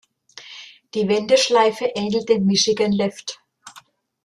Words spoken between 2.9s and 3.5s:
Left.